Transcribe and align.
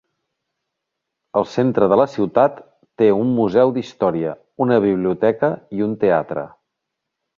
El 1.41 1.45
centre 1.51 1.89
de 1.91 1.99
la 2.01 2.07
ciutat 2.13 2.57
té 3.01 3.09
un 3.17 3.35
museu 3.41 3.75
d'història, 3.77 4.33
una 4.67 4.81
biblioteca 4.87 5.51
i 5.79 5.89
un 5.91 5.95
teatre. 6.07 6.47